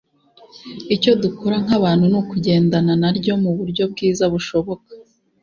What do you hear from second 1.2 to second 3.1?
dukora nk’abantu ni kugendana